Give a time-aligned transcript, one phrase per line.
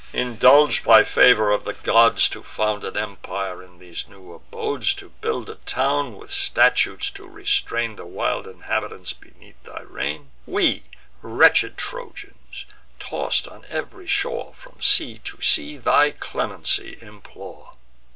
[0.13, 5.09] indulg'd by favour of the gods To found an empire in these new abodes, To
[5.21, 10.85] build a town, with statutes to restrain The wild inhabitants beneath thy reign, We
[11.21, 12.65] wretched Trojans,
[12.97, 17.73] toss'd on ev'ry shore, From sea to sea, thy clemency implore.